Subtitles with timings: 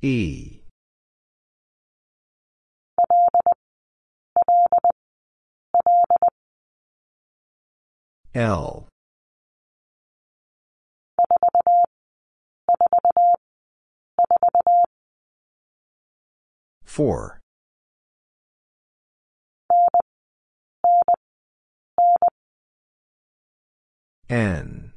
[0.00, 0.60] E.
[8.32, 8.86] L.
[16.84, 17.40] Four.
[24.28, 24.87] N.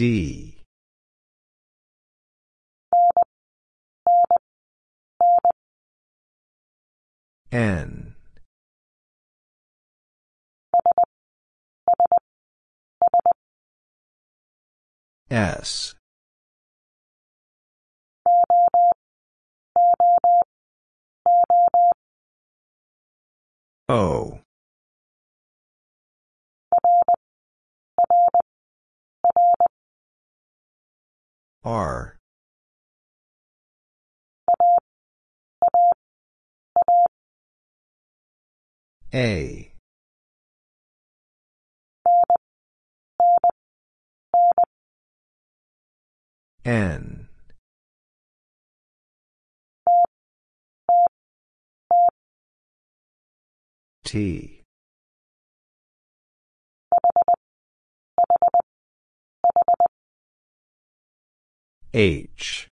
[0.00, 0.56] D.
[7.52, 8.14] N.
[15.30, 15.94] S.
[23.90, 24.39] O.
[31.62, 32.16] R.
[39.12, 39.74] A.
[46.64, 47.28] N.
[54.04, 54.59] T.
[61.92, 62.68] H.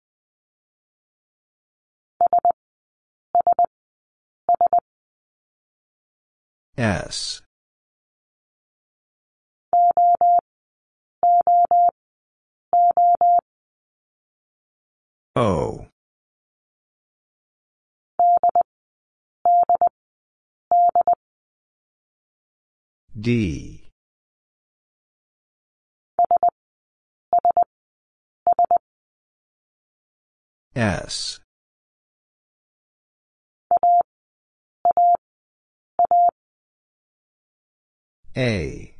[6.76, 7.42] S.
[15.36, 15.86] O.
[23.18, 23.73] D.
[30.76, 31.38] S.
[38.36, 38.94] A.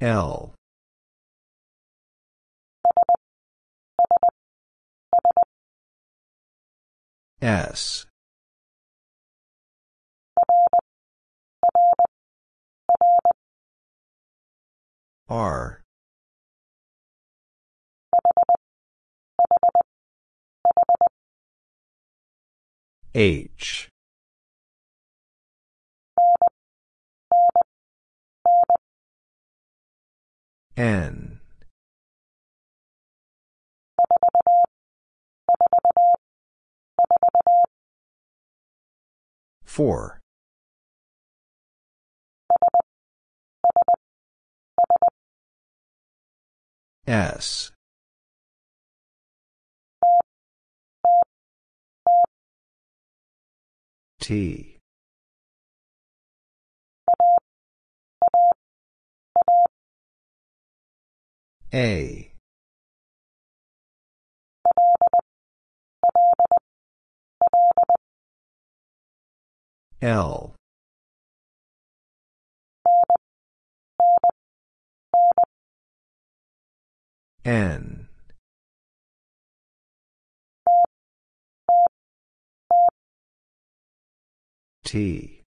[0.00, 0.54] L.
[7.40, 8.09] S.
[15.30, 15.80] R.
[23.14, 23.88] H.
[30.76, 31.40] N.
[39.64, 40.19] Four.
[47.10, 47.72] S.
[54.20, 54.78] T.
[61.74, 62.32] A.
[70.00, 70.54] L.
[77.44, 78.08] N.
[84.84, 85.42] T.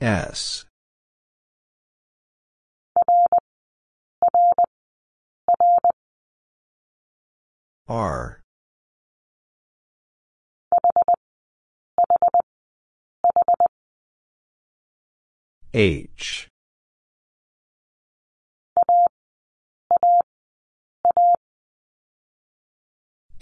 [0.00, 0.64] S.
[7.88, 8.41] R.
[15.74, 16.48] H.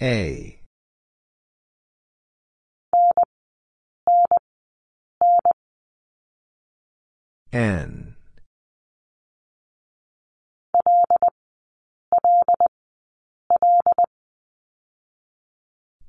[0.01, 0.59] A.
[7.51, 8.15] N.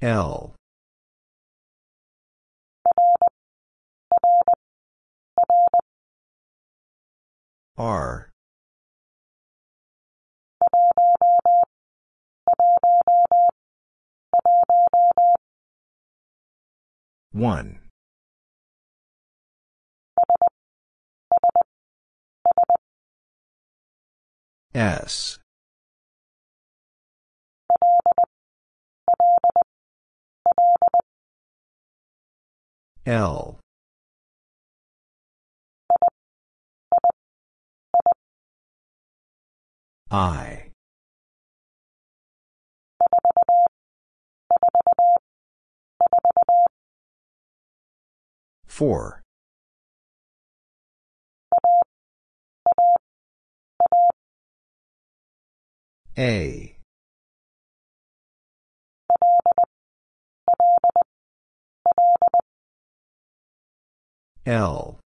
[0.00, 0.54] L.
[7.82, 8.30] R.
[17.32, 17.80] One.
[24.72, 25.40] S.
[33.04, 33.61] L.
[40.12, 40.68] I
[48.66, 49.22] Four.
[56.18, 56.76] A.
[64.44, 65.00] L.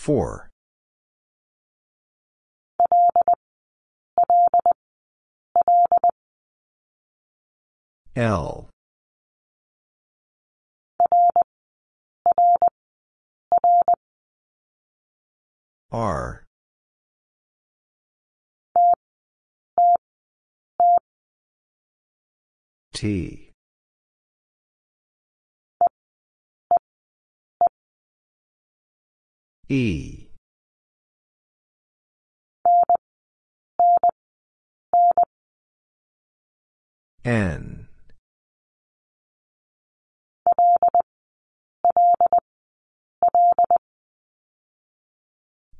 [0.00, 0.48] Four.
[8.16, 8.70] L.
[15.92, 16.44] R.
[22.94, 23.49] T.
[29.72, 30.26] E.
[37.24, 37.86] N.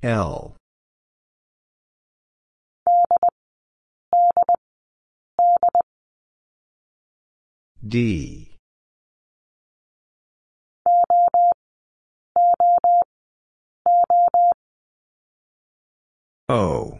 [0.04, 0.54] L.
[7.84, 8.39] D.
[16.48, 16.98] O.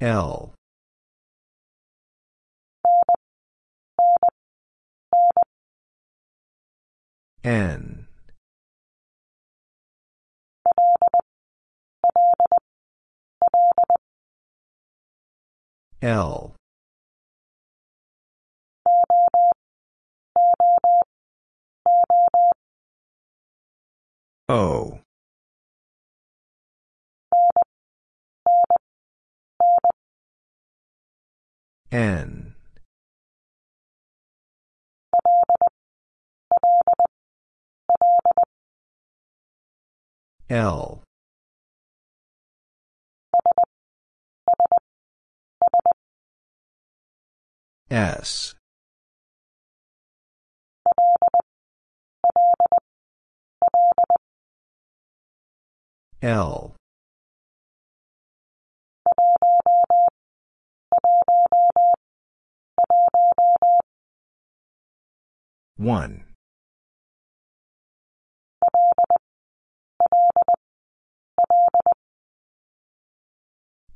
[0.00, 0.52] L.
[7.44, 8.06] N.
[16.00, 16.51] L.
[24.52, 25.00] O.
[31.90, 32.54] N.
[40.50, 41.02] L.
[47.90, 48.54] S.
[56.22, 56.76] L.
[65.76, 66.22] One.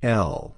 [0.02, 0.56] L.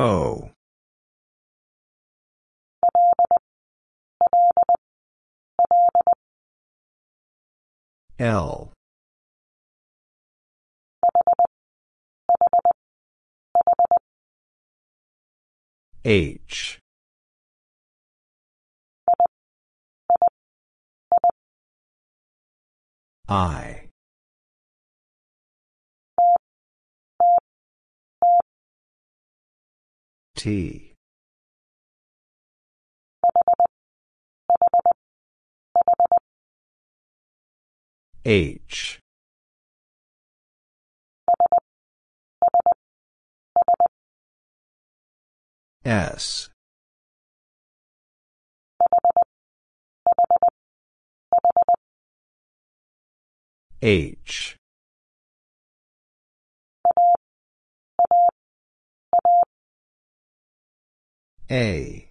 [0.00, 0.55] O.
[8.18, 8.72] L.
[16.04, 16.78] H.
[23.28, 23.88] I.
[30.36, 30.85] T.
[38.26, 38.98] H.
[45.84, 46.50] S.
[53.80, 54.56] H.
[61.48, 62.05] A.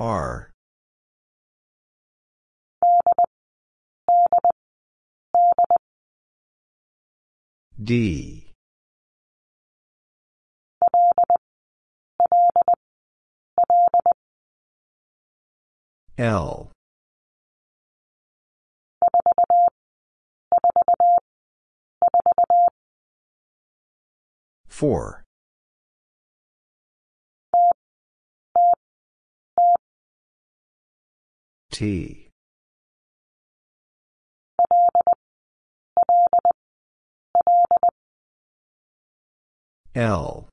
[0.00, 0.50] R.
[7.78, 8.54] D.
[16.16, 16.72] L.
[24.66, 25.24] Four.
[31.80, 32.28] Tea.
[39.94, 40.50] L.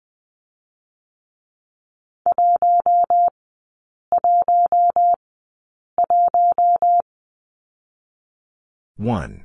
[8.96, 9.43] One.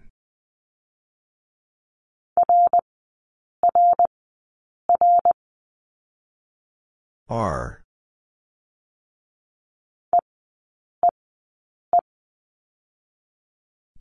[7.29, 7.82] R.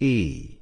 [0.04, 0.58] E.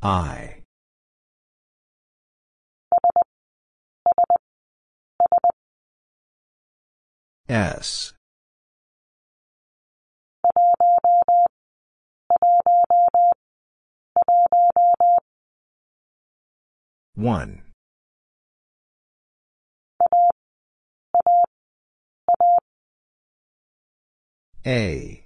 [0.00, 0.62] I.
[7.48, 8.12] S.
[17.16, 17.65] One
[24.66, 25.22] A.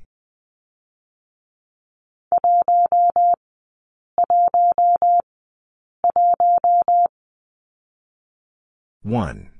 [9.03, 9.51] One.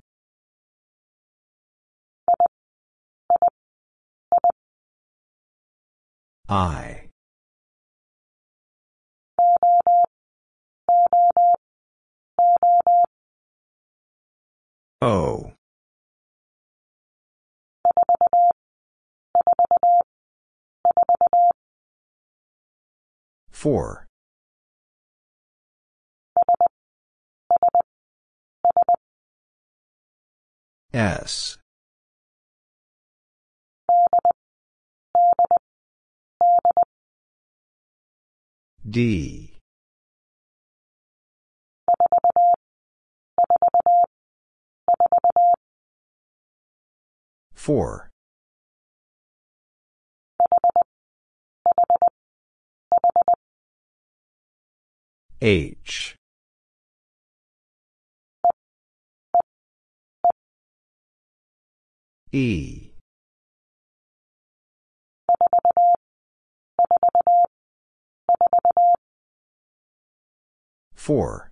[6.47, 7.09] I.
[15.01, 15.53] O
[23.51, 24.07] four.
[30.95, 31.59] S.
[38.89, 39.59] D.
[47.55, 48.11] Four
[55.43, 56.17] H.
[62.33, 62.91] E.
[70.95, 71.49] Four.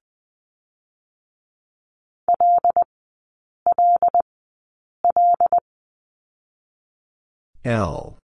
[7.65, 8.18] L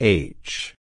[0.00, 0.74] H.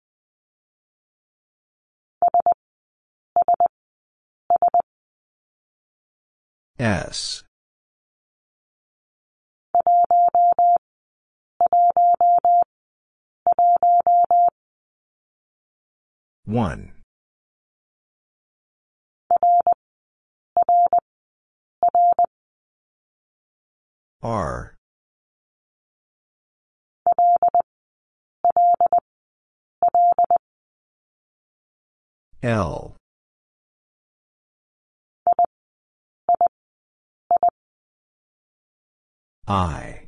[6.78, 7.44] S.
[16.46, 16.92] One.
[24.22, 24.77] R
[32.48, 32.96] L.
[39.46, 40.08] I.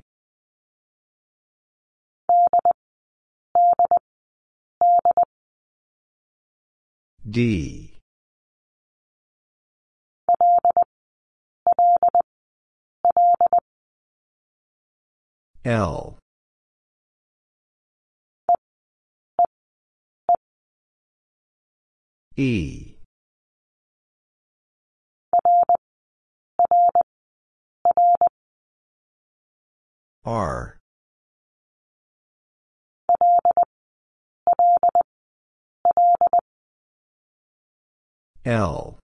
[7.29, 7.99] D.
[15.65, 16.18] L
[22.39, 22.95] E.
[30.23, 30.77] R.
[38.45, 38.99] L.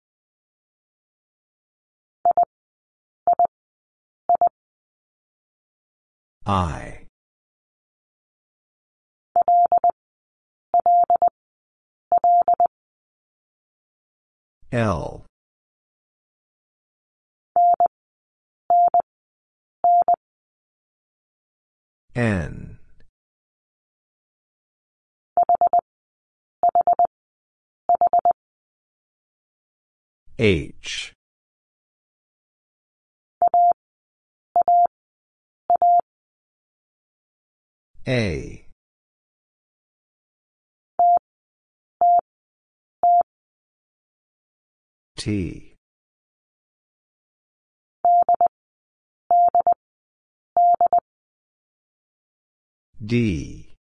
[6.46, 7.06] I
[14.76, 15.24] L.
[22.14, 22.78] N.
[30.38, 31.14] H.
[38.06, 38.65] A
[45.26, 45.74] Tea.
[53.04, 53.74] D.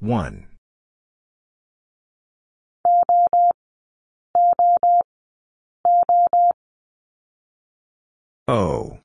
[0.00, 0.48] One.
[8.48, 8.99] O.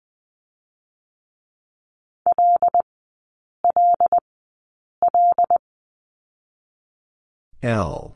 [7.65, 8.15] L.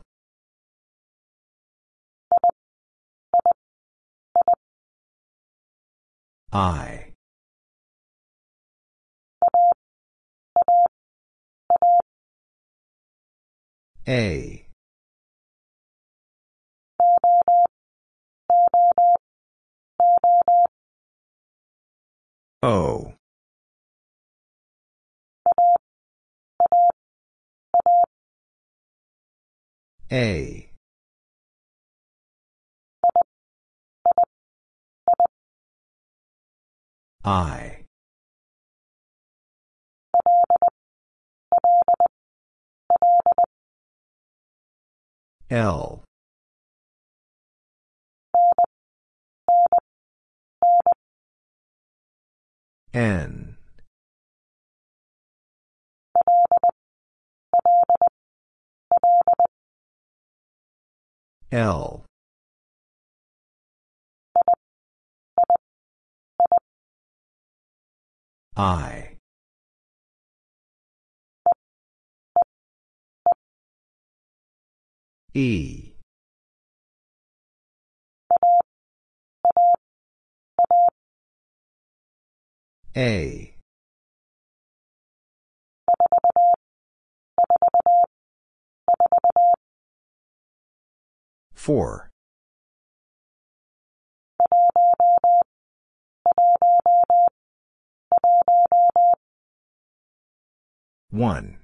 [6.52, 7.14] I.
[14.06, 14.66] A.
[22.62, 23.19] O.
[30.12, 30.68] A.
[37.24, 37.84] I.
[45.48, 46.02] L.
[52.92, 53.39] N.
[61.52, 62.04] L.
[68.56, 69.16] I.
[75.34, 75.94] E.
[82.96, 83.56] A.
[91.70, 92.10] Four.
[101.10, 101.58] One.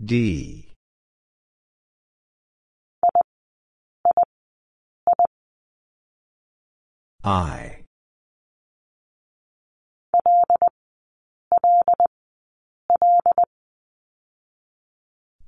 [0.00, 0.70] D.
[7.24, 7.67] I.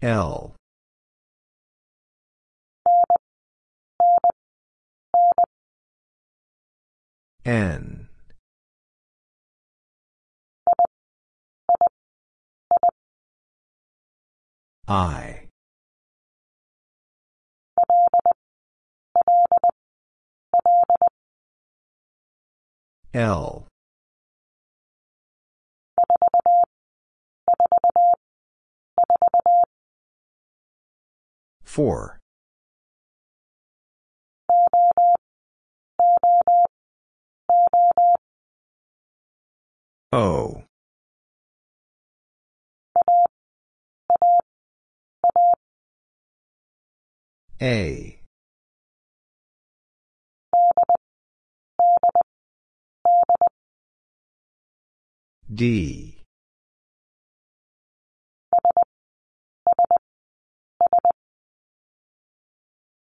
[0.03, 0.55] L.
[7.45, 8.09] N.
[14.89, 15.49] I.
[23.13, 23.67] L.
[31.71, 32.19] Four.
[40.13, 40.65] O.
[47.63, 48.21] A.
[55.55, 56.10] D.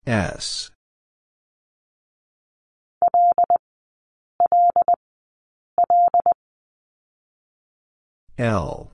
[0.08, 0.72] S.
[8.38, 8.94] L.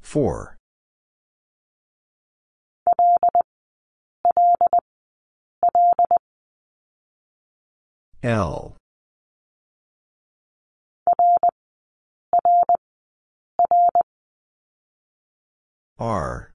[0.00, 0.56] Four.
[8.22, 8.79] L.
[16.00, 16.50] R.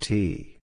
[0.00, 0.58] T.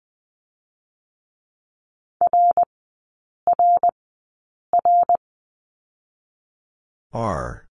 [7.14, 7.68] R.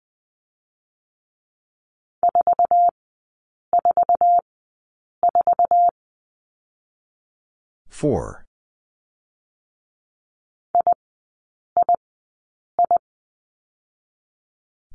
[7.88, 8.49] Four.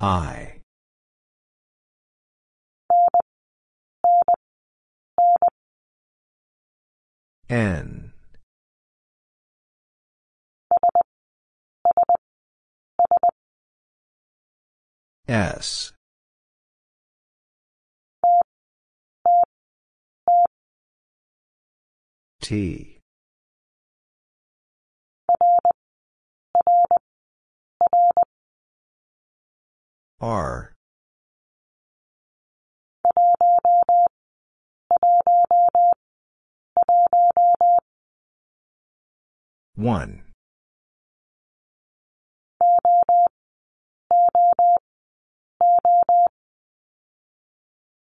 [0.04, 0.60] I.
[7.48, 8.12] N.
[15.26, 15.92] S.
[22.42, 23.00] T.
[30.20, 30.74] R.
[39.74, 40.22] One.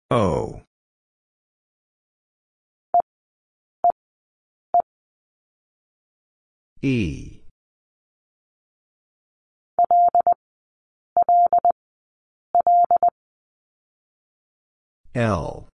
[0.09, 0.61] O.
[6.81, 7.41] E.
[15.13, 15.67] L.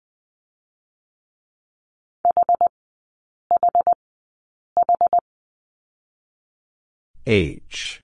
[7.26, 8.02] H.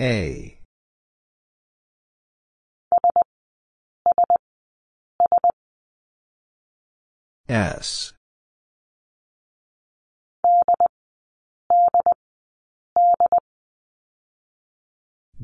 [0.00, 0.58] A.
[7.48, 8.12] S.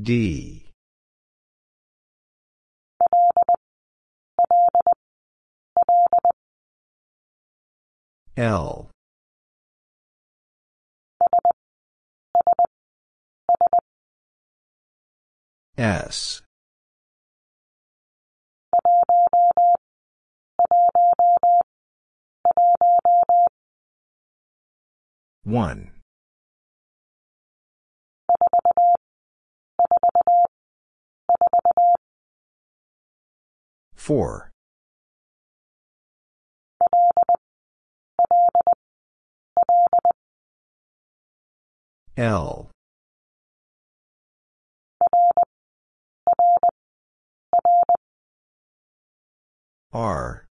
[0.01, 0.71] D.
[8.37, 8.89] L.
[15.77, 16.41] S.
[25.43, 25.98] One.
[34.09, 34.49] Four.
[42.17, 42.71] L.
[49.93, 50.47] R.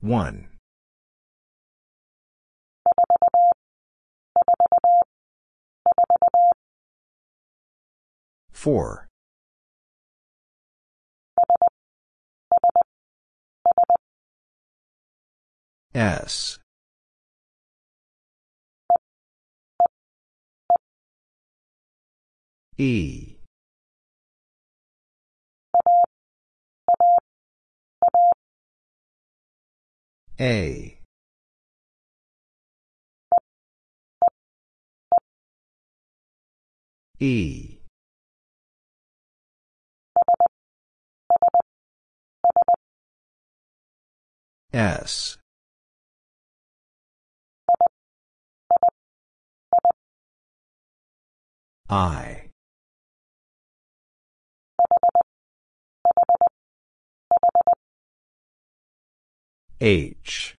[0.00, 0.51] One.
[8.62, 9.08] Four.
[15.92, 16.60] S.
[22.78, 23.34] E.
[30.38, 30.98] A.
[37.18, 37.71] E.
[44.72, 45.36] S.
[51.90, 52.48] I.
[59.78, 60.54] H.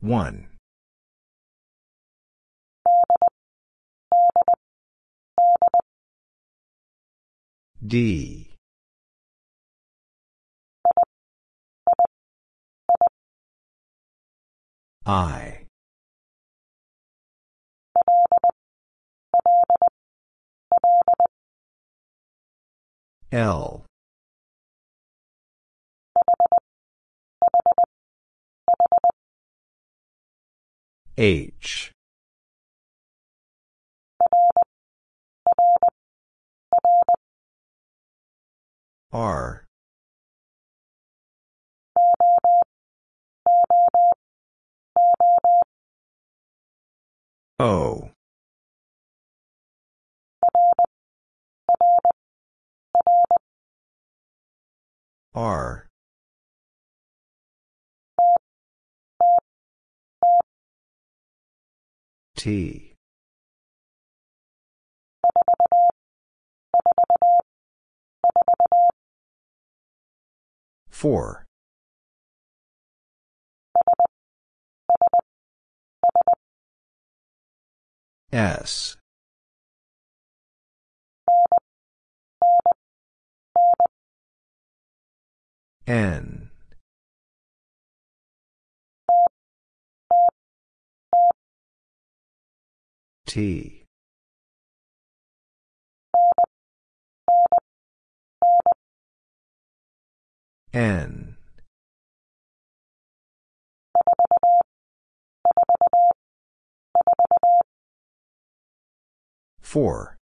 [0.00, 0.46] One.
[7.86, 8.54] D.
[15.06, 15.64] I.
[23.32, 23.84] L.
[31.16, 31.92] H.
[39.12, 39.64] R.
[47.58, 48.10] O.
[55.34, 55.86] R.
[62.36, 62.87] T.
[70.90, 71.46] Four.
[78.32, 78.96] S.
[85.86, 86.50] N.
[93.26, 93.77] T.
[100.72, 101.36] N.
[109.60, 110.16] Four.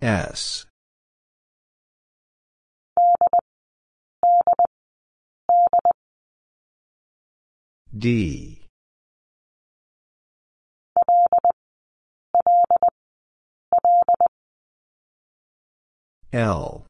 [0.00, 0.66] S.
[7.96, 8.55] D.
[16.32, 16.84] L.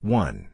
[0.00, 0.48] One.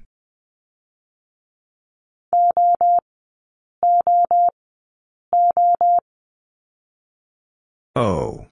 [7.94, 8.46] O.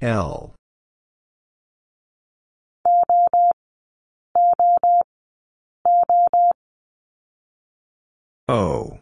[0.00, 0.54] L.
[8.52, 8.98] O.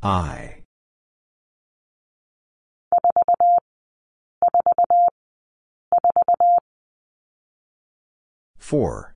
[0.00, 0.62] I.
[8.56, 9.14] Four.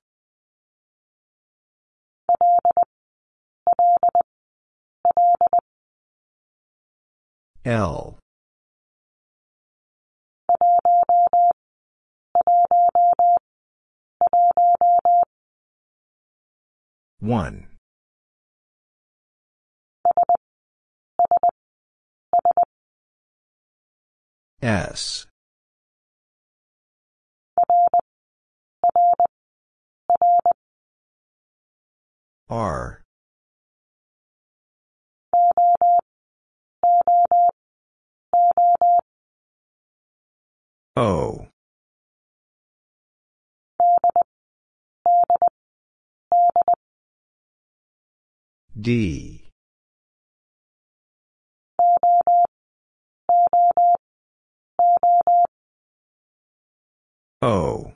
[7.63, 8.16] L.
[17.19, 17.67] One.
[24.61, 25.27] S.
[32.49, 33.03] R.
[40.95, 41.47] O.
[48.79, 49.49] D.
[57.41, 57.93] O.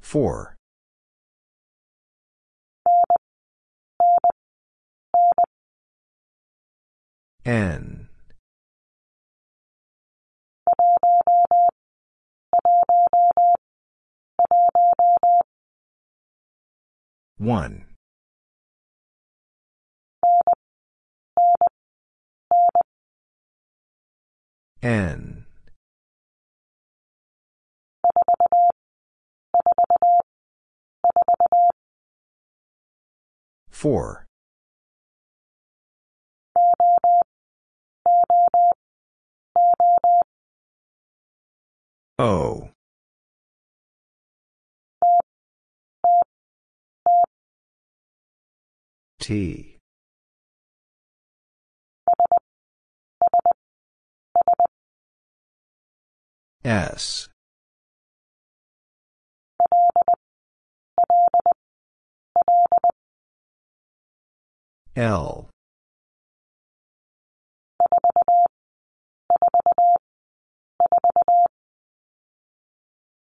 [0.00, 0.56] Four.
[7.44, 8.05] N.
[17.38, 17.84] One.
[24.82, 25.44] N.
[33.70, 34.26] Four.
[42.18, 42.70] O.
[49.26, 49.78] T.
[56.64, 57.28] S.
[64.94, 65.50] L.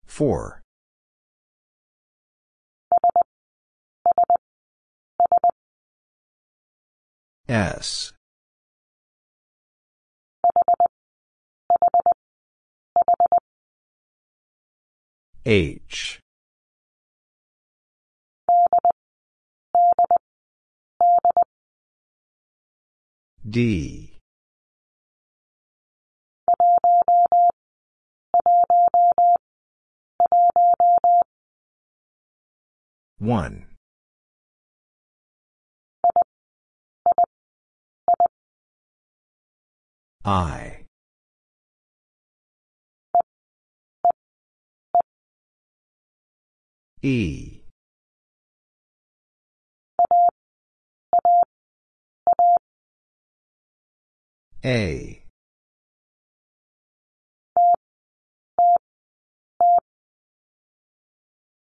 [0.05, 0.63] Four.
[7.49, 8.13] S.
[15.45, 16.19] H.
[23.49, 24.19] D.
[33.19, 33.66] One.
[40.27, 40.85] I.
[47.01, 47.61] E.
[54.65, 55.23] A.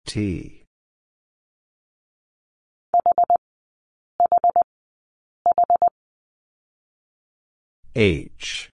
[0.05, 0.58] T.
[7.95, 8.71] H.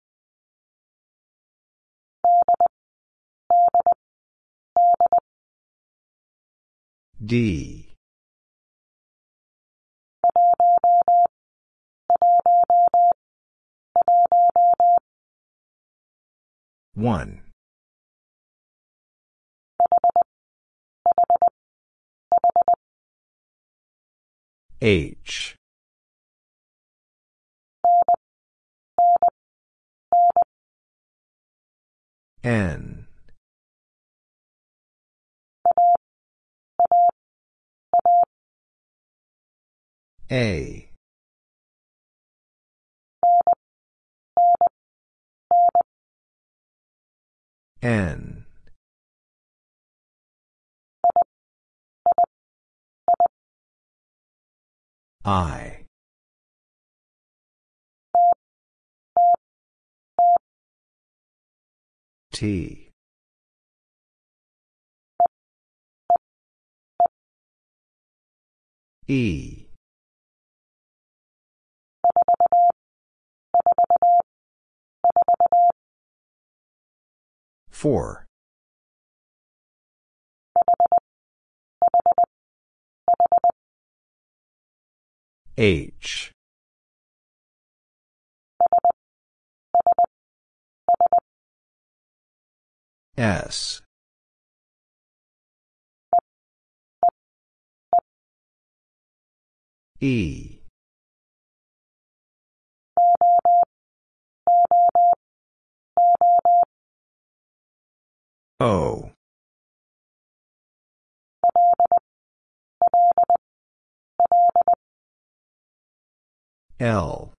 [7.25, 7.95] D.
[16.95, 17.43] One.
[24.81, 25.57] H.
[32.45, 33.07] N.
[40.31, 40.91] A.
[47.83, 48.45] N.
[55.25, 55.74] I.
[62.35, 62.91] T.
[69.07, 69.67] E.
[77.71, 78.27] Four.
[85.57, 86.34] H.
[93.17, 93.81] S.
[100.01, 100.59] E.
[108.61, 109.11] O.
[116.81, 117.34] L.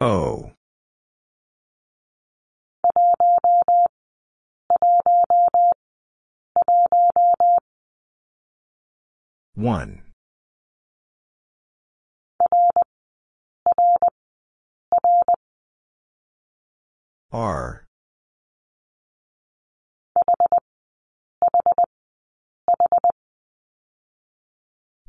[0.00, 0.52] O.
[9.56, 10.02] One.
[17.32, 17.84] R.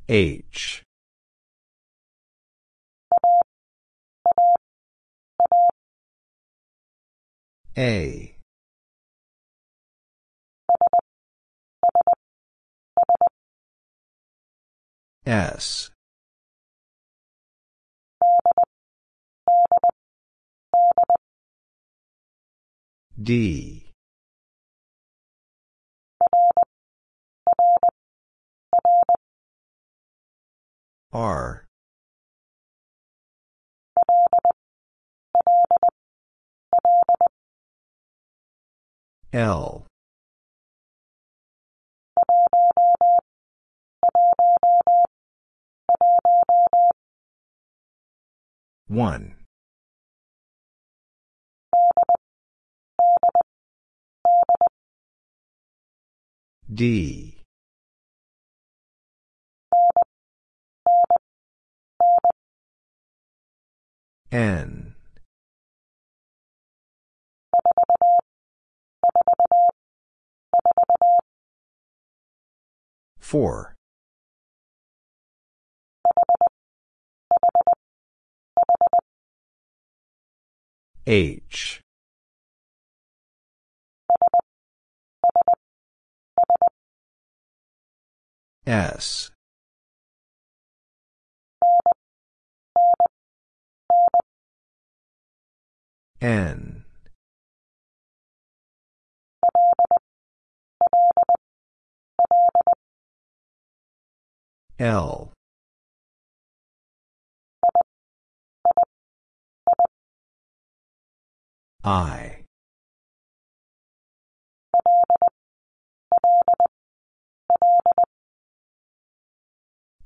[0.09, 0.83] H.
[7.79, 8.35] A.
[15.25, 15.89] S.
[23.17, 23.93] D.
[31.13, 31.68] R.
[39.31, 39.85] L.
[48.87, 49.35] One.
[56.73, 57.43] D.
[64.31, 64.88] N.
[73.19, 73.75] Four.
[81.05, 81.81] H.
[88.65, 89.31] S.
[96.21, 96.78] N.
[104.79, 105.33] L.
[111.83, 112.45] I.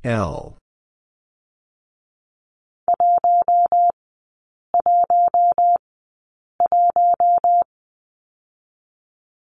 [0.03, 0.57] L.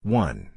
[0.03, 0.56] One.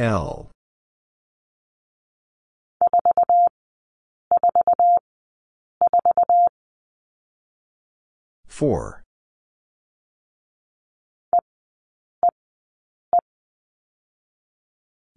[0.00, 0.50] L.
[8.46, 9.02] Four.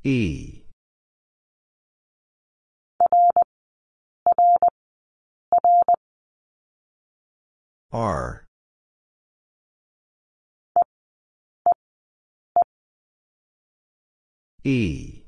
[0.03, 0.63] E.
[7.93, 8.42] R.
[14.65, 15.23] E.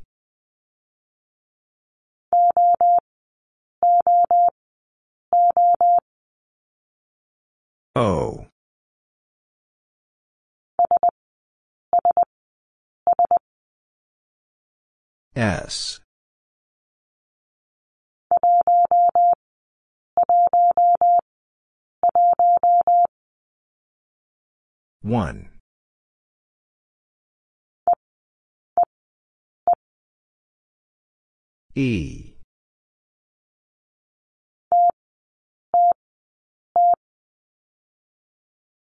[7.97, 8.45] O.
[15.35, 15.99] S.
[25.01, 25.54] One.
[31.77, 32.35] E.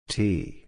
[0.08, 0.66] T.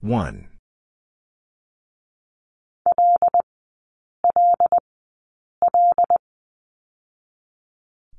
[0.00, 0.48] One.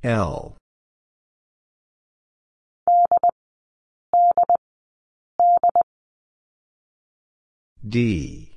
[0.04, 0.59] L.
[7.90, 8.52] D.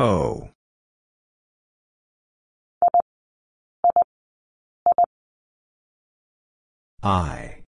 [0.00, 0.48] O.
[7.04, 7.62] I.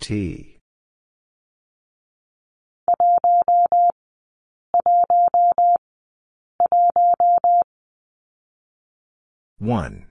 [0.00, 0.47] T.
[9.58, 10.06] One.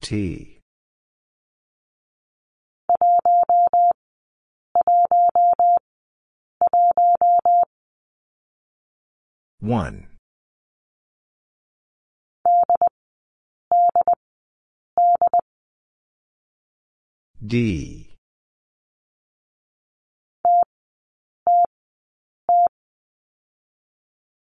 [0.00, 0.60] T.
[9.60, 10.08] One.
[17.44, 18.07] D.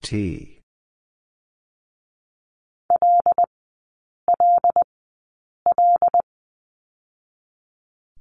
[0.08, 0.62] T.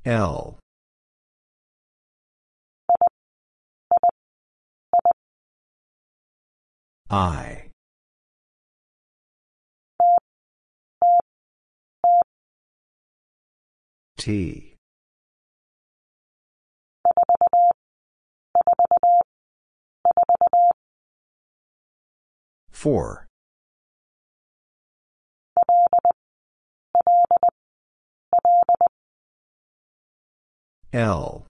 [0.04, 0.60] L.
[7.10, 7.70] I.
[14.18, 14.76] T.
[22.88, 23.28] Four.
[30.94, 31.48] L.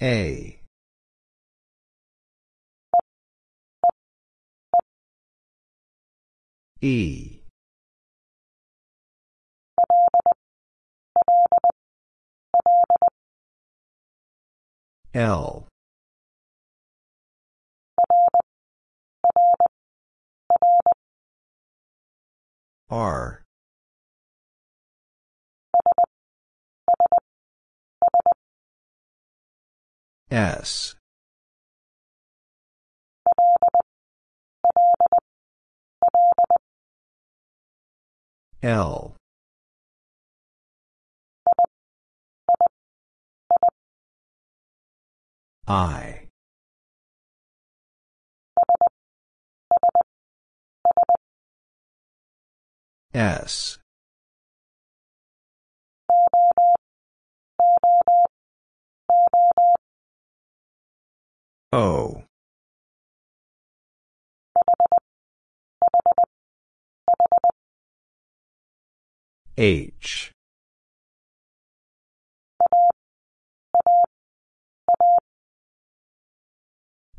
[0.00, 0.60] A.
[6.80, 7.40] E.
[15.16, 15.66] L.
[22.90, 23.42] R.
[30.30, 30.94] S.
[38.62, 39.15] L.
[45.68, 46.28] I.
[53.12, 53.78] S.
[61.72, 62.22] O.
[69.56, 70.32] H.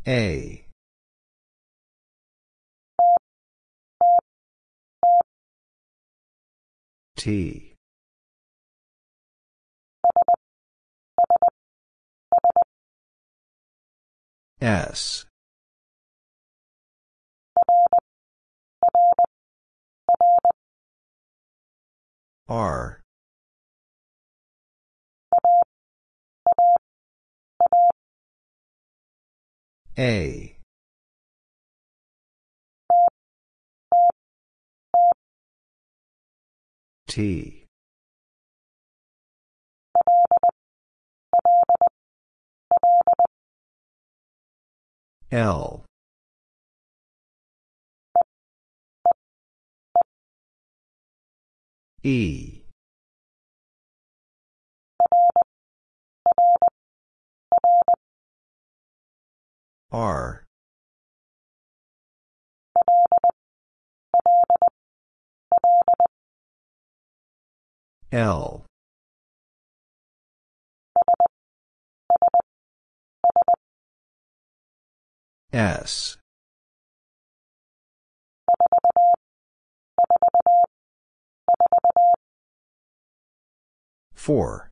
[0.07, 0.63] A.
[7.17, 7.73] T.
[14.61, 15.25] S.
[22.47, 23.01] R.
[29.99, 30.55] A.
[37.07, 37.65] T.
[45.31, 45.85] L.
[52.03, 52.56] E.
[59.91, 60.43] R.
[68.11, 68.65] L.
[75.53, 76.17] S.
[84.13, 84.69] Four.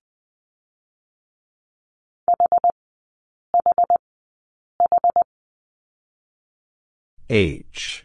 [7.28, 8.04] H.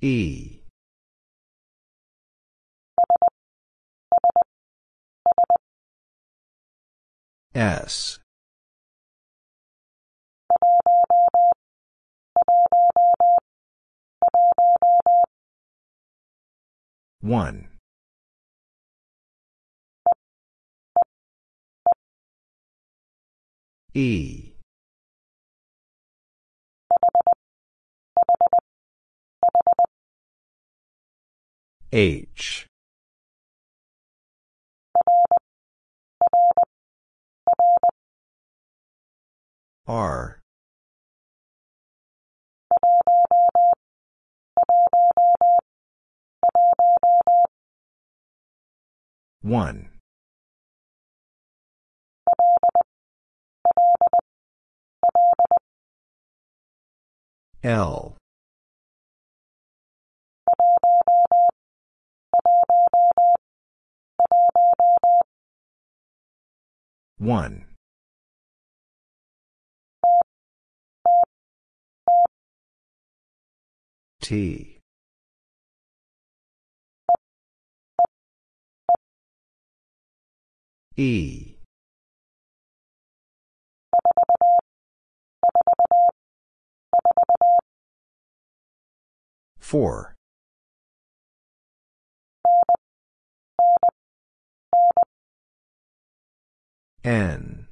[0.00, 0.60] E.
[7.54, 8.18] S.
[17.20, 17.75] One
[23.96, 24.52] E.
[31.92, 32.66] H.
[39.86, 40.40] R.
[49.40, 49.88] One
[57.66, 58.16] L.
[67.18, 67.64] One.
[74.20, 74.78] T.
[80.96, 81.56] E
[89.58, 90.14] four.
[97.04, 97.66] N.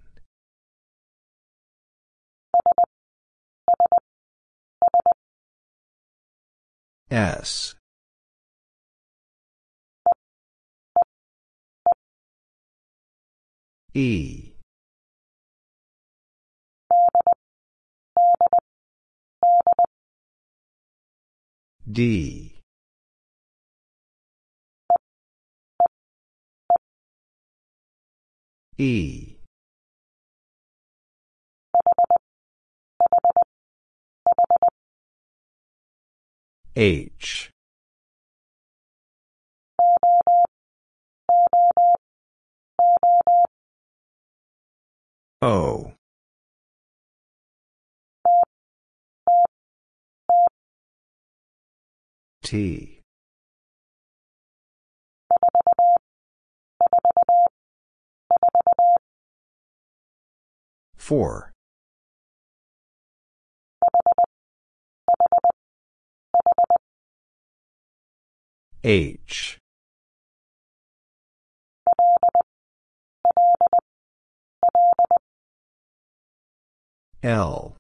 [7.11, 7.75] S.
[13.93, 14.54] E
[21.95, 22.61] D.
[28.77, 29.39] E.
[36.75, 37.51] H.
[45.41, 45.94] O
[52.45, 53.01] T.
[60.95, 61.53] Four.
[68.85, 69.59] H.
[77.23, 77.77] L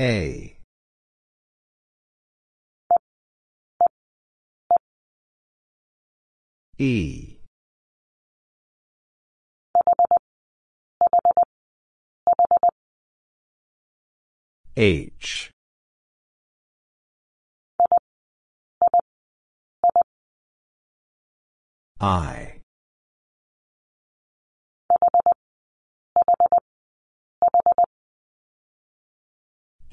[0.00, 0.56] A.
[6.78, 7.36] E.
[14.74, 15.50] H.
[22.00, 22.49] I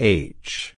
[0.00, 0.74] H.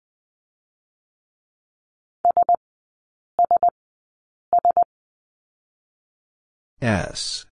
[6.80, 7.44] S.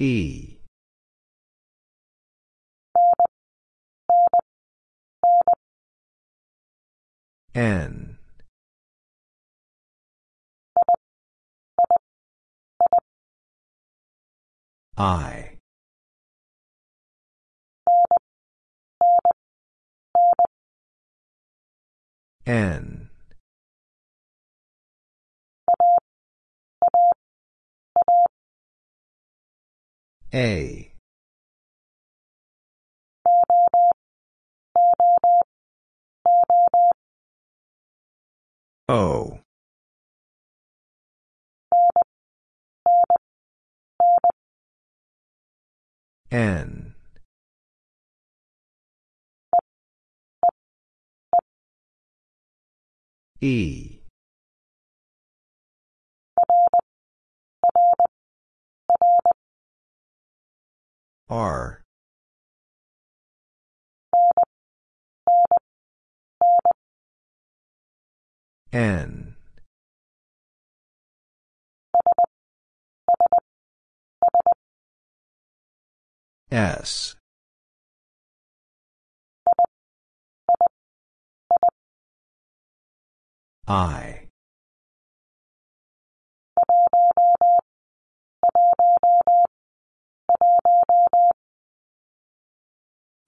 [0.00, 0.58] E.
[7.54, 8.18] N.
[14.96, 15.43] I
[22.46, 23.08] N.
[30.34, 30.92] A.
[38.88, 39.38] O.
[46.30, 46.83] N.
[53.44, 54.00] E.
[61.28, 61.82] R.
[68.72, 69.36] N.
[76.50, 77.16] S.
[83.66, 84.28] I.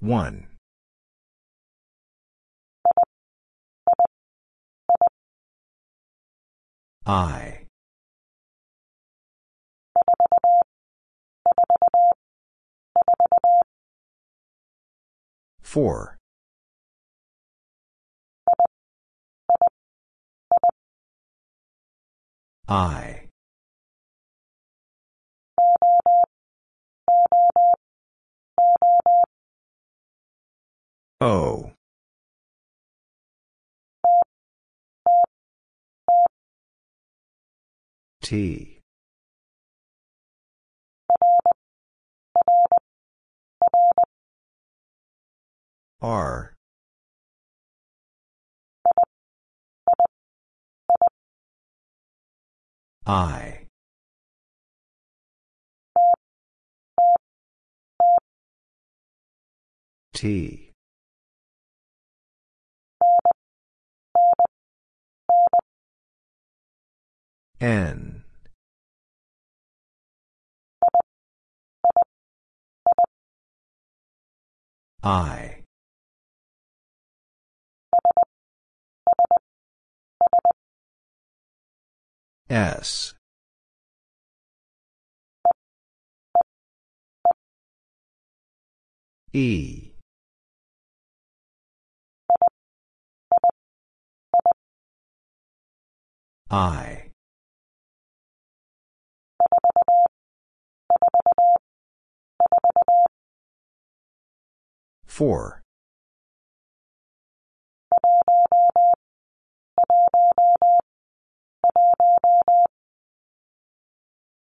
[0.00, 0.48] One.
[7.06, 7.66] I.
[15.62, 16.18] Four.
[22.68, 23.28] I.
[31.20, 31.70] O.
[38.20, 38.80] T.
[46.02, 46.55] R.
[53.06, 53.66] I.
[60.12, 60.72] T.
[67.60, 68.24] N.
[75.04, 75.55] I.
[82.48, 83.14] S.
[89.32, 89.90] E.
[96.48, 97.10] I.
[105.04, 105.65] Four.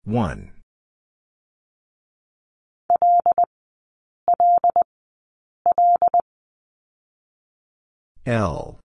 [0.04, 0.52] One.
[8.24, 8.78] L.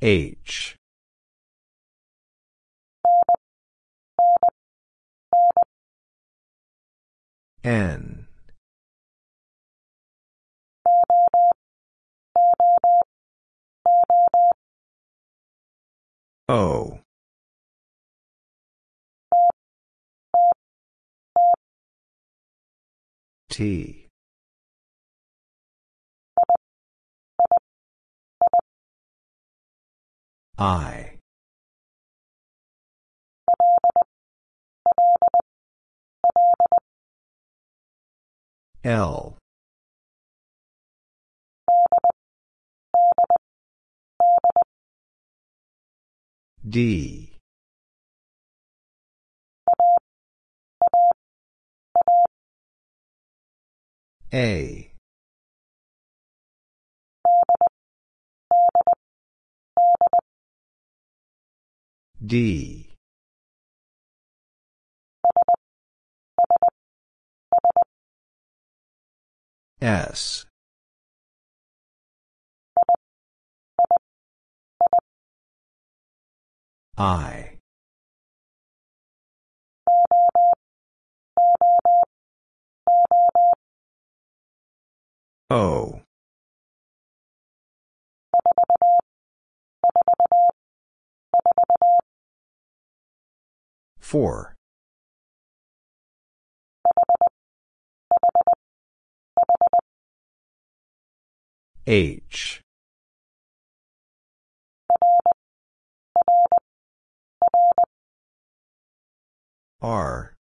[0.00, 0.76] H.
[7.64, 8.17] N.
[16.50, 17.00] O.
[23.50, 24.08] T.
[30.56, 31.18] I.
[38.84, 39.37] L.
[46.68, 47.38] D.
[54.34, 54.92] A.
[62.20, 62.90] D.
[69.80, 70.47] S.
[76.98, 77.58] I.
[85.48, 86.00] O.
[94.00, 94.56] Four.
[101.86, 102.60] H.
[109.80, 110.34] R.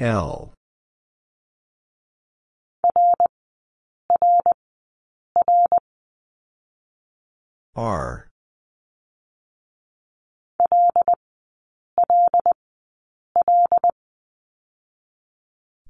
[0.00, 0.54] L.
[7.74, 8.28] R.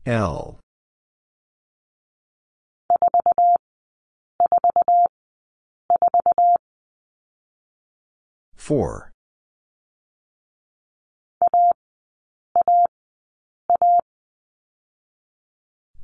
[0.05, 0.56] L.
[8.67, 9.13] Four.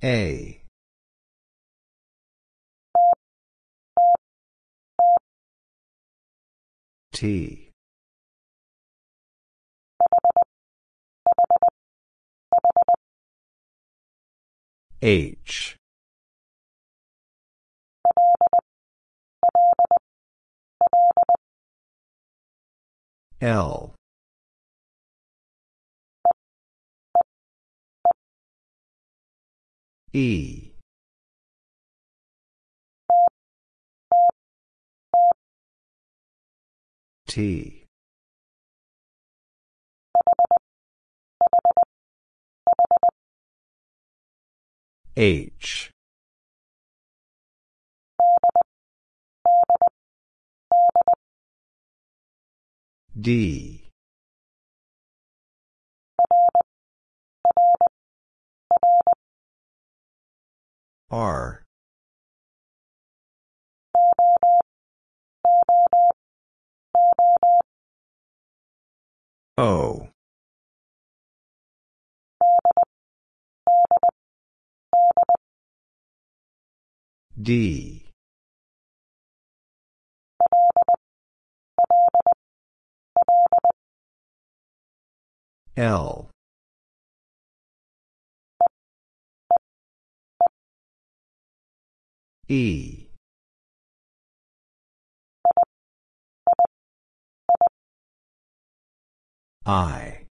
[0.04, 0.62] A.
[7.12, 7.70] T.
[15.02, 15.76] H.
[23.42, 23.92] L.
[30.12, 30.70] E.
[37.26, 37.86] T.
[45.16, 45.90] H.
[53.18, 53.90] D.
[61.10, 61.62] R.
[69.58, 70.08] O.
[77.40, 78.12] D.
[85.76, 86.30] L.
[92.48, 93.08] E.
[99.64, 100.26] I.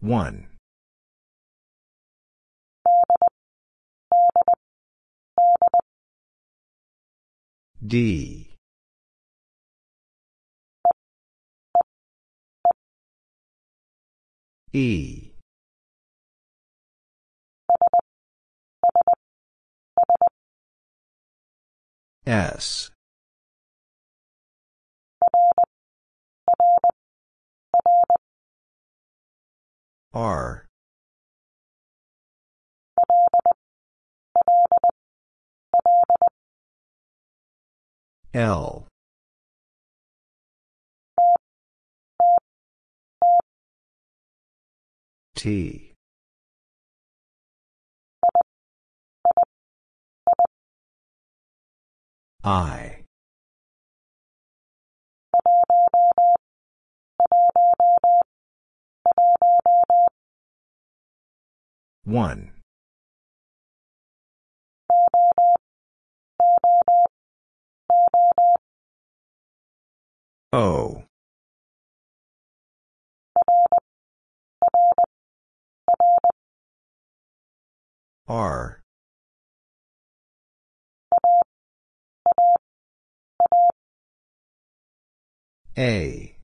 [0.00, 0.55] One.
[7.86, 8.54] D.
[14.72, 15.30] E.
[22.26, 22.90] S.
[30.12, 30.65] R.
[38.36, 38.86] L.
[45.34, 45.94] T.
[52.44, 53.04] I.
[62.04, 62.52] One.
[70.52, 71.04] O.
[78.28, 78.80] R.
[85.78, 86.36] A.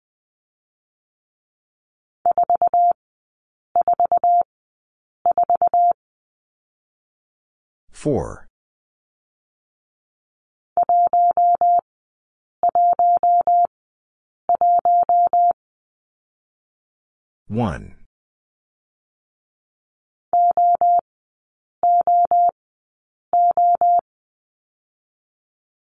[7.90, 8.48] Four.
[17.52, 17.96] One.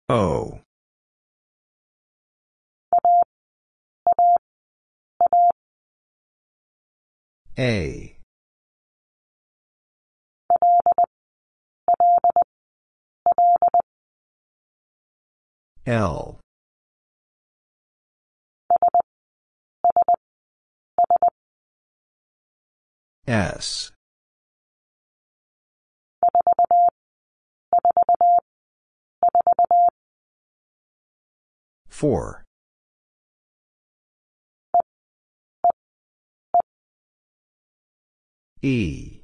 [0.08, 0.60] O.
[7.58, 8.16] A.
[15.88, 16.40] L.
[23.28, 23.92] S.
[31.88, 32.44] Four.
[38.62, 39.22] E.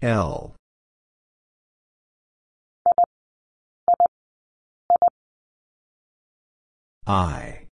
[0.00, 0.54] L.
[7.12, 7.66] I.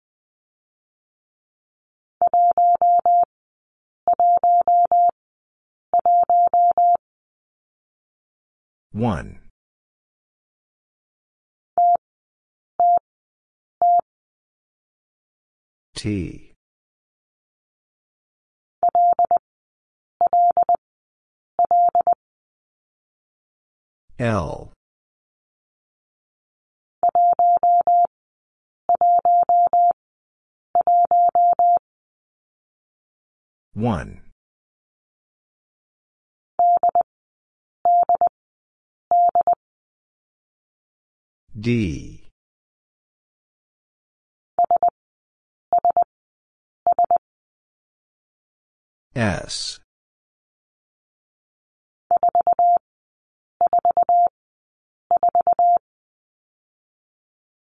[8.94, 9.38] One.
[15.94, 16.54] T.
[24.18, 24.74] L.
[33.74, 34.22] One.
[41.60, 42.28] D.
[49.16, 49.80] S.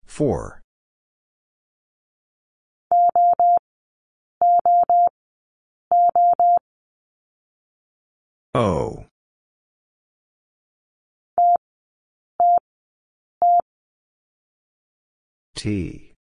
[0.05, 0.62] Four.
[8.54, 9.04] O.
[15.54, 16.14] T.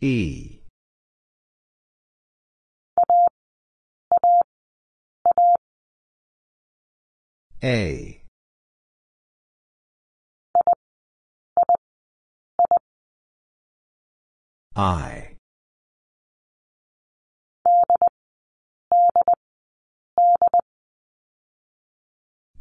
[0.00, 0.60] E.
[7.62, 8.15] A.
[14.76, 15.36] I.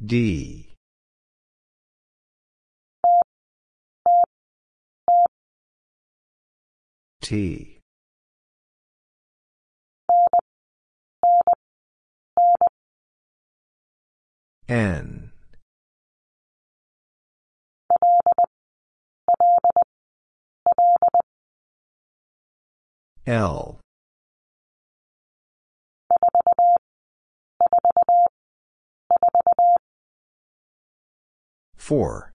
[0.06, 0.74] D.
[7.22, 7.80] T.
[14.70, 15.25] N.
[23.28, 23.80] L.
[31.76, 32.32] Four.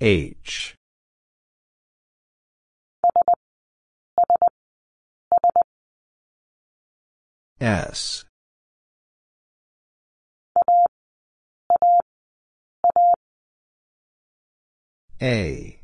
[0.00, 0.74] H.
[7.60, 8.24] S.
[15.22, 15.78] A.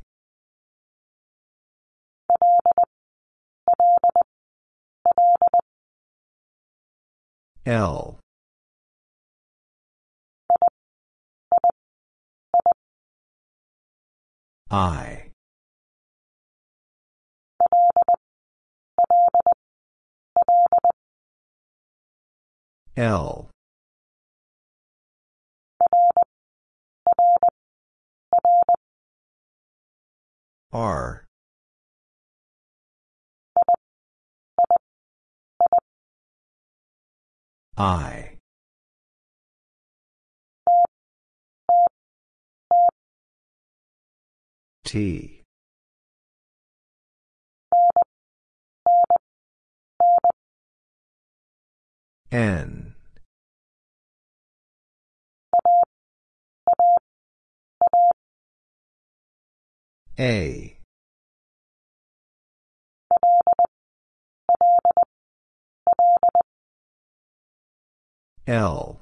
[7.65, 8.19] L.
[14.71, 15.31] I.
[22.97, 23.48] L.
[30.73, 31.25] R.
[37.79, 38.39] I.
[44.85, 45.43] T.
[52.31, 52.88] N.
[60.19, 60.77] A.
[68.49, 69.01] L.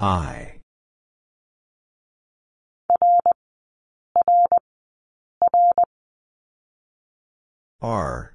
[0.00, 0.60] I.
[7.80, 8.34] R.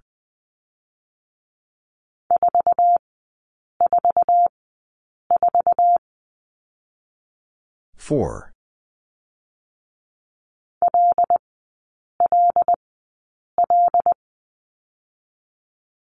[8.01, 8.51] Four.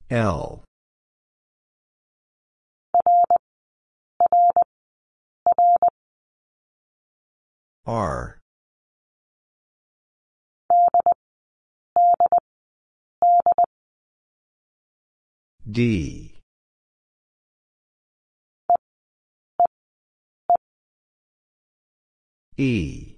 [0.09, 0.63] L.
[7.85, 8.39] R.
[15.69, 16.32] D.
[22.57, 23.17] E.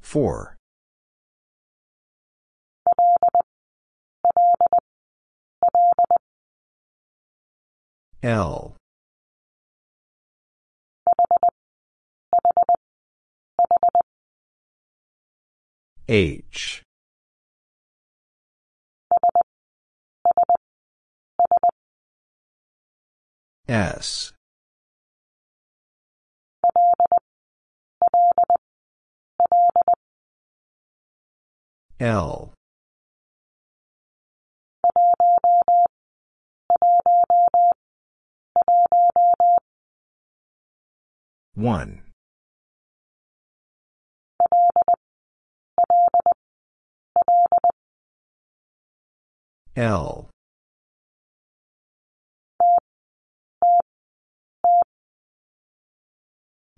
[0.00, 0.56] Four.
[8.22, 8.76] L.
[16.06, 16.83] H
[23.66, 24.32] S.
[31.98, 32.52] L.
[41.54, 42.02] One.
[49.76, 50.33] L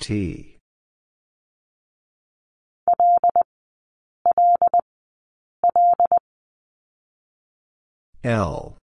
[0.06, 0.58] T.
[8.22, 8.78] L.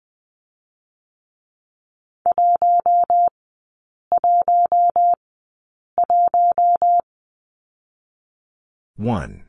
[8.98, 9.44] One.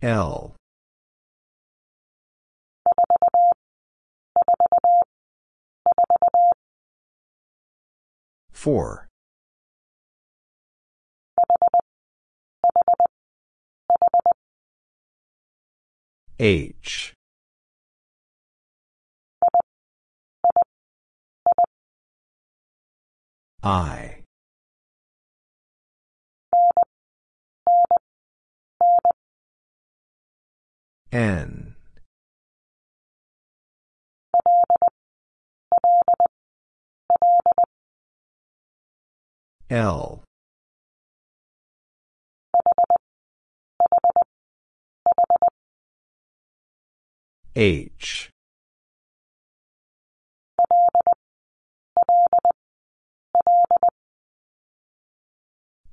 [0.00, 0.57] L
[8.52, 9.08] four.
[16.40, 17.14] H.
[23.62, 24.22] I.
[31.10, 31.67] N
[39.70, 40.22] L.
[47.54, 48.30] H.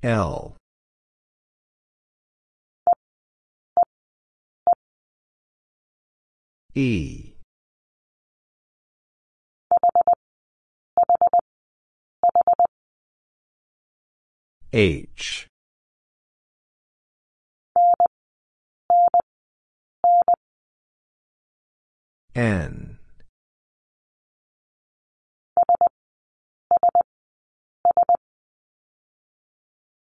[0.02, 0.56] L.
[6.74, 7.25] E
[14.76, 15.48] H.
[22.34, 22.98] N.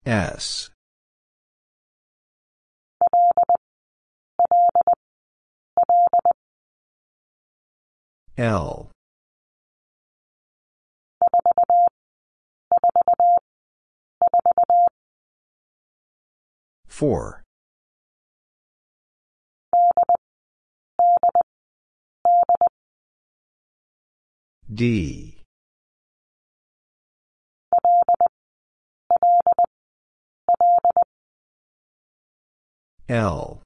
[0.05, 0.69] S.
[8.37, 8.91] L
[16.99, 17.45] four.
[24.69, 25.37] D.
[33.09, 33.63] L.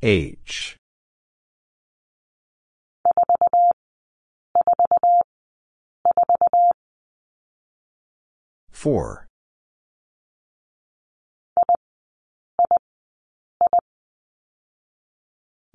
[0.00, 0.76] H
[8.76, 9.26] four.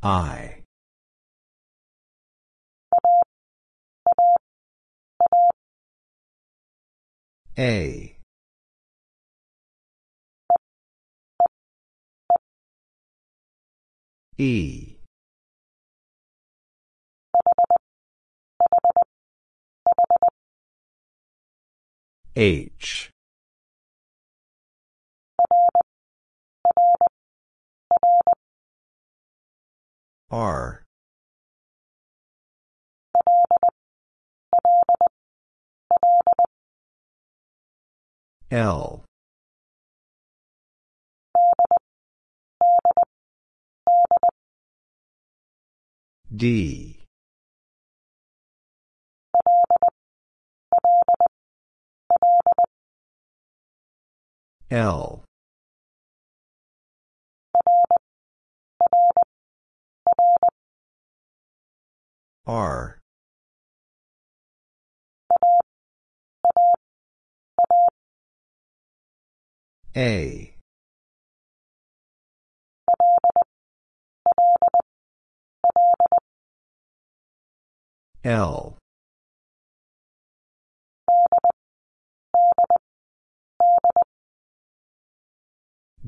[0.03, 0.63] I.
[7.57, 8.17] A.
[14.37, 14.90] E
[22.35, 23.09] H.
[30.29, 30.83] R.
[38.49, 39.03] L.
[46.33, 47.00] D
[54.71, 55.25] L.
[62.47, 62.99] R.
[69.97, 70.55] A.
[78.23, 78.80] L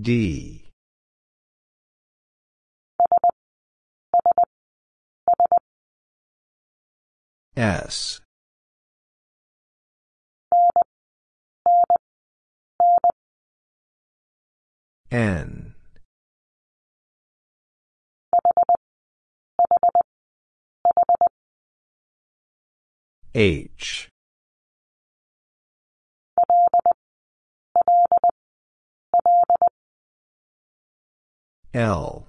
[0.04, 0.66] D.
[7.56, 8.20] S.
[15.10, 15.74] N.
[23.34, 24.10] H
[31.74, 32.28] L.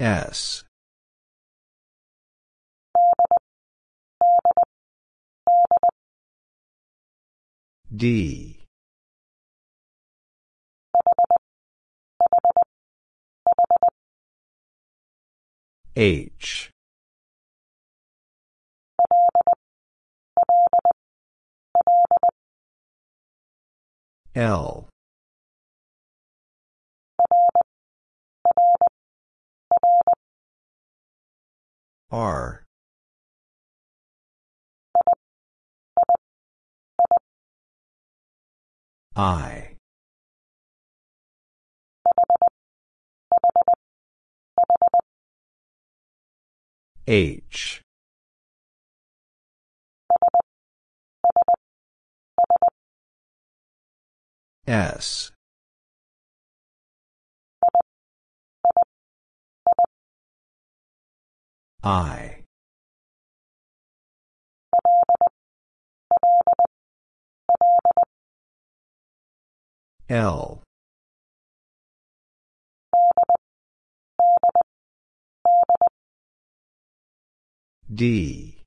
[0.00, 0.64] S.
[7.94, 8.64] D.
[15.94, 16.70] H
[24.38, 24.88] L.
[32.12, 32.64] R.
[39.16, 39.74] I.
[47.08, 47.82] H
[54.68, 55.32] S.
[61.82, 62.42] I.
[70.10, 70.62] L.
[77.94, 78.58] D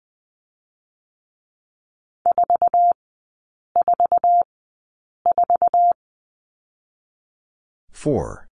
[8.02, 8.48] four.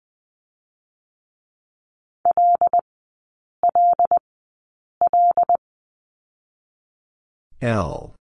[7.60, 8.14] L.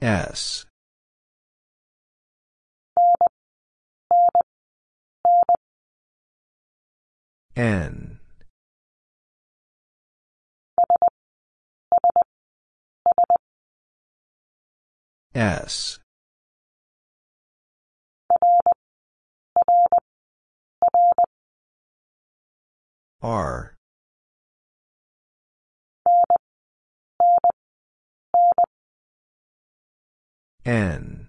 [0.00, 0.64] S.
[7.54, 8.17] N
[15.38, 16.00] S.
[23.22, 23.76] R.
[30.64, 31.28] N.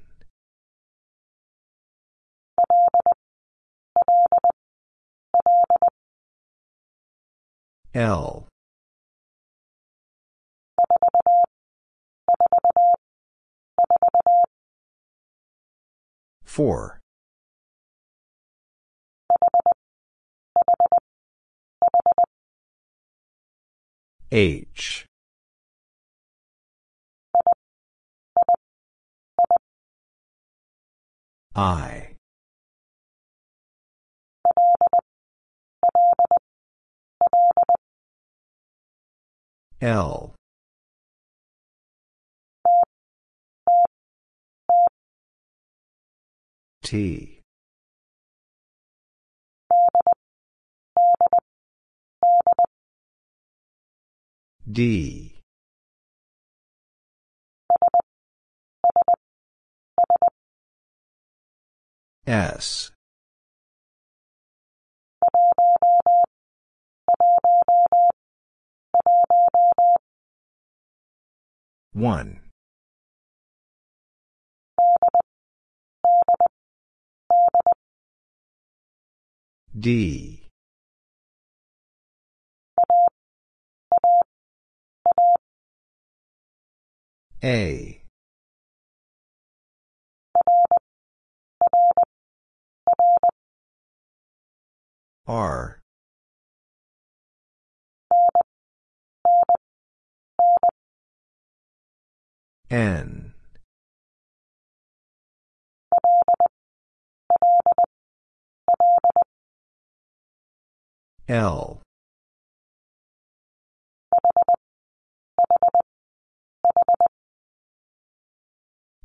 [7.94, 8.49] L
[16.50, 17.00] four.
[24.32, 25.06] H.
[31.56, 32.16] I.
[39.82, 40.39] L
[46.90, 47.44] T.
[54.68, 55.40] D.
[62.26, 62.90] S.
[71.94, 72.49] One
[79.80, 80.49] D.
[87.41, 88.03] A.
[95.27, 95.80] R.
[102.69, 103.28] N
[111.30, 111.80] L.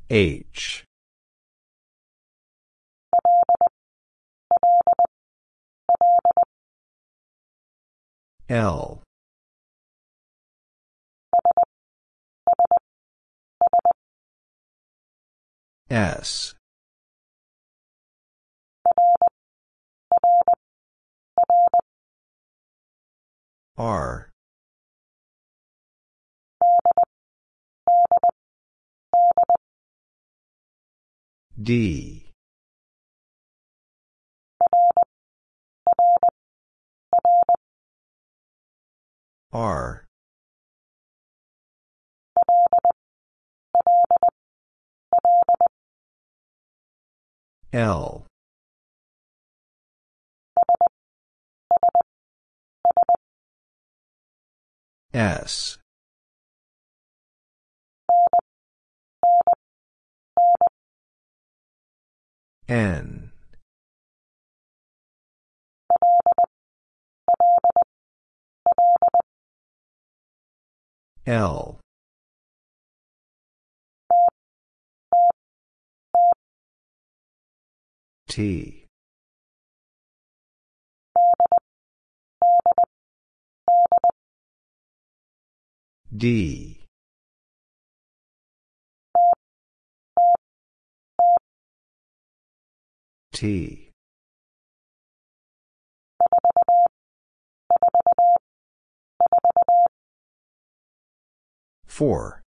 [0.09, 0.83] H.
[8.49, 9.03] L.
[15.91, 16.55] S.
[23.77, 24.29] R.
[31.61, 32.31] D.
[39.51, 40.05] R.
[47.73, 48.24] L.
[55.15, 55.77] S.
[62.67, 63.31] N.
[71.25, 71.79] L.
[78.27, 78.84] T.
[86.15, 86.85] D.
[93.33, 93.91] T.
[101.85, 102.43] Four.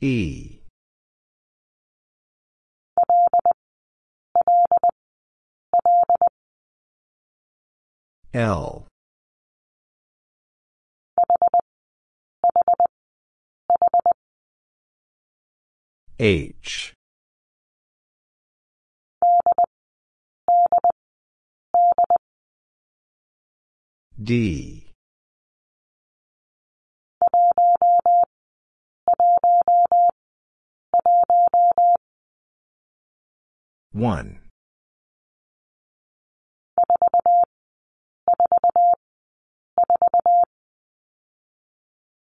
[0.00, 0.60] E.
[8.36, 8.86] L.
[16.18, 16.92] H.
[24.22, 24.92] D.
[33.92, 34.40] One.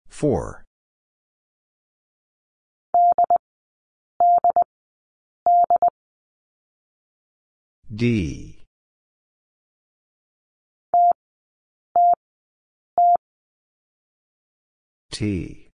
[0.07, 0.63] Four.
[7.93, 8.63] D.
[15.11, 15.69] T.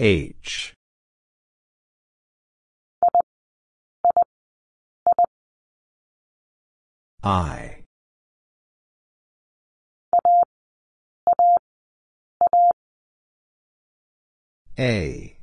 [0.00, 0.74] H.
[7.22, 7.84] I.
[14.78, 15.36] A.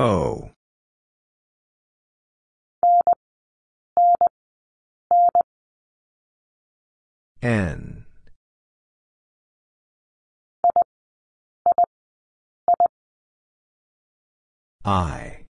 [0.00, 0.50] O.
[7.42, 8.05] N.
[14.86, 15.44] I.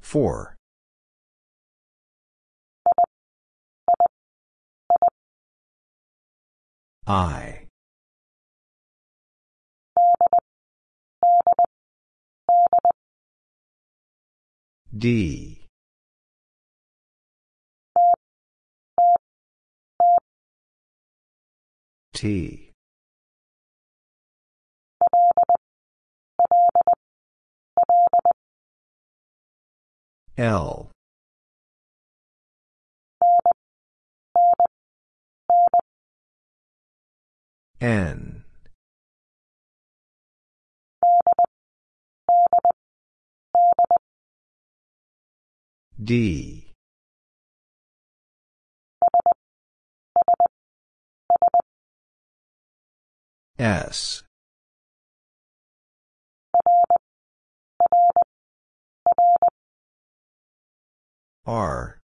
[0.00, 0.56] Four.
[7.06, 7.68] I.
[14.96, 15.55] D.
[22.16, 22.70] T.
[30.38, 30.90] L.
[37.82, 38.44] N.
[46.02, 46.55] D.
[53.58, 54.22] S.
[61.46, 61.98] R.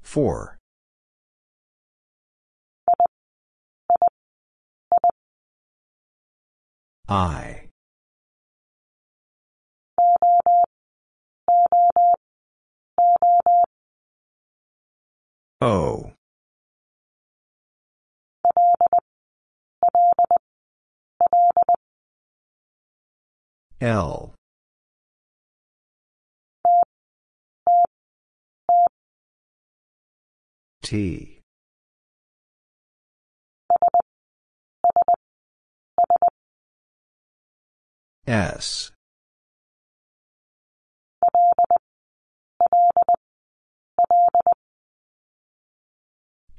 [0.00, 0.58] Four.
[7.08, 7.61] I.
[15.64, 16.10] O.
[23.80, 24.34] L.
[30.82, 31.40] T.
[38.26, 38.90] S.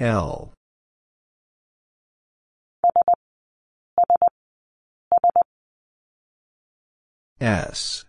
[0.04, 0.52] L.
[7.40, 8.04] S.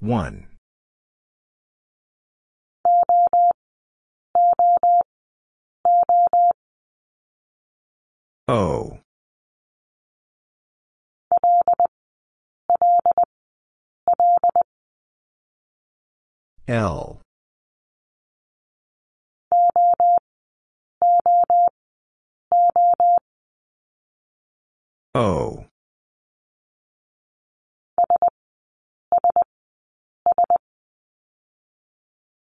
[0.00, 0.46] One.
[8.48, 9.00] O.
[16.68, 17.20] L.
[25.14, 25.64] O.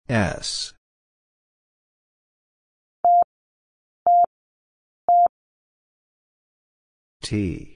[0.09, 0.75] S.
[7.23, 7.70] T.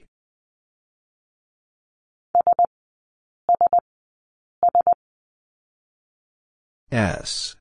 [6.95, 7.57] S.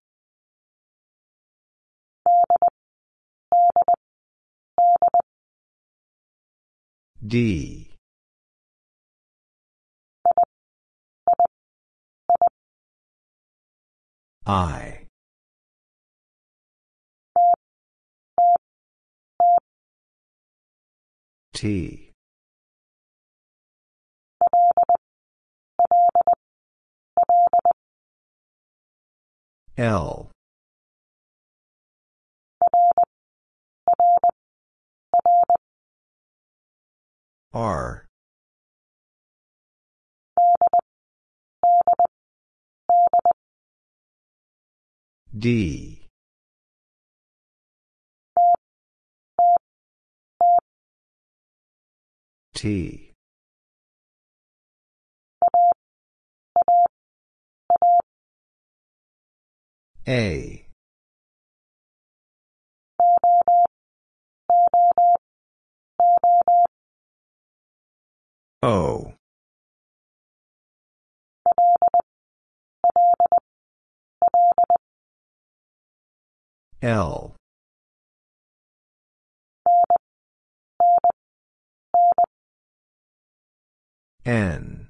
[7.27, 7.91] D.
[14.47, 15.07] I.
[21.53, 22.04] T.
[29.77, 30.31] L.
[37.53, 38.07] R.
[45.37, 46.07] D.
[52.55, 53.04] T.
[60.07, 60.67] A.
[68.63, 69.15] O.
[76.83, 77.35] L.
[84.27, 84.84] N.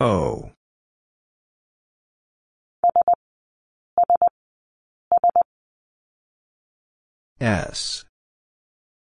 [0.00, 0.50] O.
[7.40, 8.04] S.